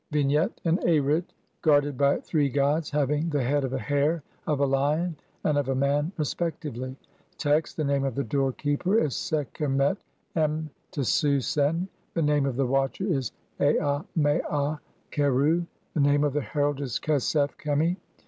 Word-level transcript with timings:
Vignette: 0.09 0.59
An 0.65 0.77
Arit 0.79 1.25
guarded 1.61 1.95
by 1.95 2.17
three 2.21 2.49
gods 2.49 2.89
having 2.89 3.29
the 3.29 3.43
head 3.43 3.63
of 3.63 3.71
a 3.71 3.77
hare, 3.77 4.23
of 4.47 4.59
a 4.59 4.65
lion, 4.65 5.15
and 5.43 5.59
of 5.59 5.69
a 5.69 5.75
man 5.75 6.11
respectively. 6.17 6.95
Text: 7.37 7.77
(1) 7.77 7.85
The 7.85 7.93
name 7.93 8.01
(2) 8.01 8.07
of 8.07 8.15
the 8.15 8.23
doorkeeper 8.23 8.97
is 8.97 9.13
Sekhemet 9.13 9.97
em 10.35 10.71
tesu 10.91 11.37
(3)sen; 11.37 11.87
the 12.15 12.23
name 12.23 12.47
of 12.47 12.55
the 12.55 12.63
(4) 12.65 12.71
watcher 12.71 13.03
is 13.05 13.31
Aa 13.59 14.03
maa 14.15 14.77
kheru; 15.11 15.59
(5) 15.67 15.67
the 15.93 15.99
name 15.99 16.23
of 16.23 16.33
the 16.33 16.41
herald 16.41 16.81
is 16.81 16.97
Khesef 16.99 17.55
khemi. 17.59 17.95